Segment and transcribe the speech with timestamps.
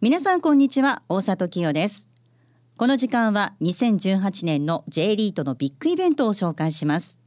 [0.00, 2.08] 皆さんこんにちは大里清です。
[2.76, 7.18] この時間は2018年の J リートのビッグイベントを紹介します。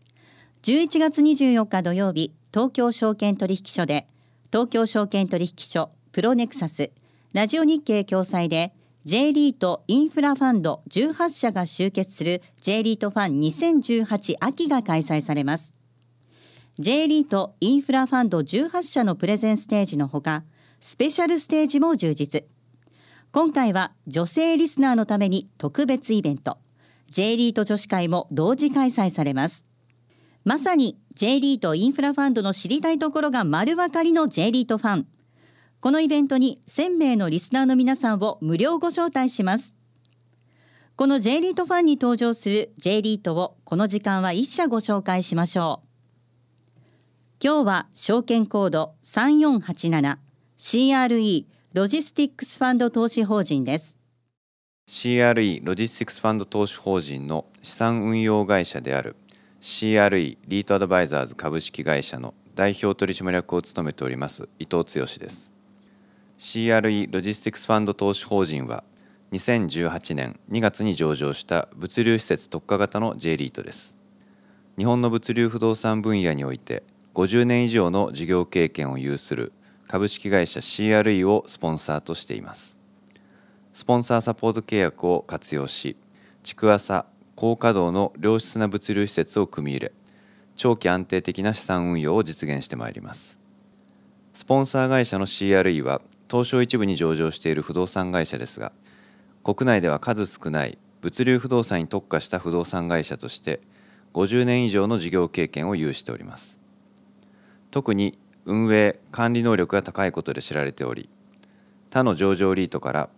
[0.63, 4.07] 11月24日土曜日東京証券取引所で
[4.53, 6.91] 東京証券取引所プロネクサス
[7.33, 15.75] ラジオ日経共催で J リートインフラファンド18社が集結する J リートファン2018秋が開催されます。
[16.79, 20.45] J リートインフラファンド18社のプレゼンステージのほか
[20.79, 22.45] スペシャルステージも充実。
[23.33, 26.57] 今回は女性リスナーのために特別イベント。
[27.09, 29.65] J リート女子会も同時開催されます。
[30.43, 35.07] まさに J リートインフラファンドの知りたいところが丸分かりの J リートファン。
[35.79, 39.77] このイベントに1000名のリスナーの皆さんを無料ご招待します。
[40.97, 45.87] この J リートファンに登場する J リートをこの時間は1社ご紹介しましょう。
[47.41, 50.17] 今日は証券コード3487
[50.57, 53.97] CRE ロジスティックスファンド投資法人です。
[54.89, 59.15] CRE ロジスティックスファンド投資法人の資産運用会社である
[59.61, 65.53] CRE リートアドバイザーズ株式会社の代表取締役を務めております伊藤剛です。
[66.39, 68.83] CRE ロジスティックスファンド投資法人は
[69.31, 73.95] 2018年2月に上場した物流施設特化型の J リートです。
[74.77, 76.83] 日本の物流不動産分野において
[77.13, 79.53] 50年以上の事業経験を有する
[79.91, 82.77] 株式会社 CRE をスポンサーとしています。
[83.73, 85.97] スポンサーサポート契約を活用し
[86.43, 89.91] 築浅高稼働の良質な物流施設を組み入れ
[90.55, 93.37] 長期安定的な資産運用を実現してまいります。
[94.33, 98.71] スポンサー会社の CRE は東証一部に上場している不動産会社ですが
[99.43, 103.59] 国内では数少ない物流不動産に特化した不動産会社として
[104.13, 106.57] 50年以上の事業経験を有しております。
[107.71, 111.09] 特に運営管理能力が高いことで知られており
[111.89, 113.09] 他の上場リートから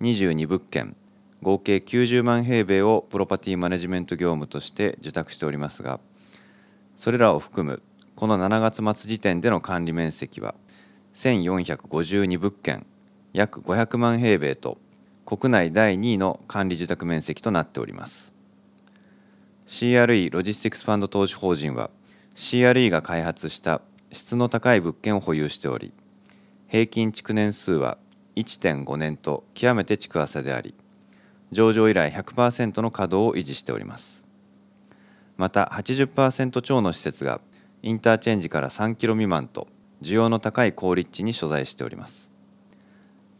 [0.00, 0.96] 22物件
[1.42, 6.00] 合計90万平米をプロパティマネジメント業務として受託しておりますが
[6.96, 7.82] それらを含む
[8.14, 10.54] この7月末時点での管理面積は
[11.14, 12.86] 1452物件
[13.32, 14.78] 約500万平米と
[15.24, 18.34] 国内第2位の管理受託面積となっております。
[19.68, 21.90] CRE ロジスティクスファンド投資法人は
[22.34, 23.80] CRE が開発した
[24.12, 25.92] 質の高い物件を保有しており
[26.68, 27.98] 平均築年数は
[28.36, 30.74] 1.5年と極めて築浅であり
[31.52, 34.22] 上場以来100%の稼働を維持しております。
[35.36, 37.40] また80%超の施設が
[37.82, 39.66] インターチェンジから3キロ未満と
[40.02, 42.30] 需要の高い高立地に所在しております。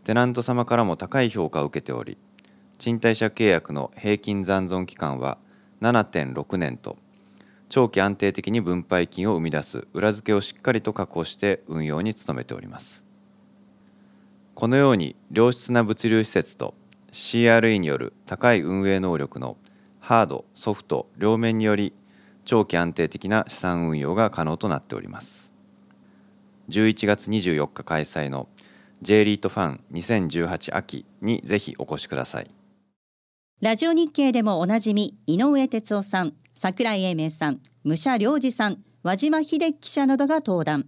[0.04, 2.16] テナント様からも高い評価を受けており
[2.78, 5.38] 賃貸借契約の平均残存期間は
[5.82, 6.96] 7.6年と
[7.70, 9.86] 長期安定的に分配金を生み出す。
[9.94, 13.04] 裏付けをしっかりと確保して運用に努めております。
[14.56, 16.74] このように良質な物流施設と
[17.12, 19.56] CRE による高い運営能力の
[20.00, 21.94] ハードソフト両面により
[22.44, 25.52] 長期安定的な資産運用が可能となっております。
[26.70, 28.48] 11月24日開催の
[29.00, 32.50] J リートファン2018秋にぜひお越しください。
[33.60, 40.86] ラジオ日経でもおなじみ井上哲夫さん櫻井英明さん武者良二さん和島秀樹記者などが登壇。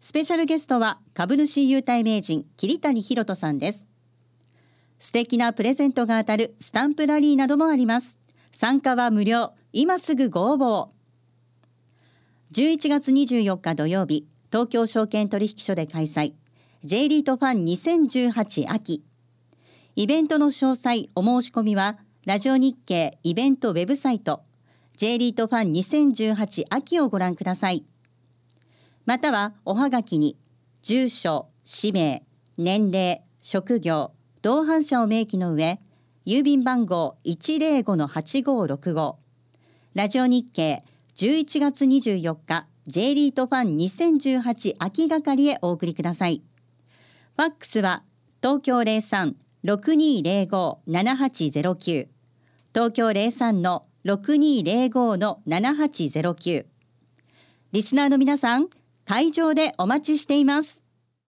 [0.00, 3.86] スペシャルゲストは株主優待名人桐谷博人さんです。
[4.98, 8.18] 素敵なプレゼントが当たるスタンプラリーなどもあります。
[8.50, 10.88] 参加は無料今すぐご応募。
[12.52, 16.32] 11月24日土曜日東京証券取引所で開催。
[16.82, 19.04] J リートファン2018秋。
[20.00, 24.44] イベントの詳細お申し込みはラジオ日経イベントウェブサイト
[24.96, 27.84] J リートファン2018秋をご覧ください。
[29.04, 30.38] またはおはがきに
[30.80, 32.22] 住所氏名
[32.56, 35.78] 年齢職業同伴者を明記の上
[36.24, 39.16] 郵便番号105-8565
[39.92, 40.82] ラジオ日経
[41.16, 46.42] 11月24日 J リートファン2018秋係へお送りください。
[47.36, 48.02] ファックスは
[48.40, 52.08] 東京03六二零五七八ゼロ九。
[52.72, 56.64] 東京零三の六二零五の七八ゼロ九。
[57.70, 58.70] リスナーの皆さん
[59.04, 60.82] 会場でお待ちしています。